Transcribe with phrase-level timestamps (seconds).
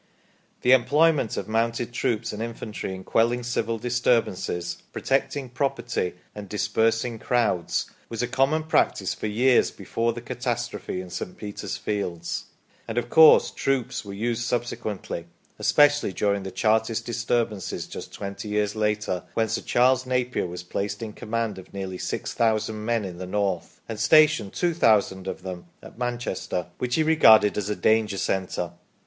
[0.61, 7.19] The employment of mounted troops and infantry in quelling civil disturbances, protecting property, and dispersing
[7.19, 11.37] crowds was a com mon practice for years before the catastrophe in St.
[11.37, 12.45] Peter's fields;
[12.87, 15.27] and, of course, troops were used subsequently,
[15.59, 21.03] especially during the Chartist disturbances just twenty years later, when Sir Charles Napier was placed
[21.03, 25.99] in command of nearly 6000 men in the north, and stationed 2000 of them at
[25.99, 28.71] Manchester, which he regarded as a danger centre.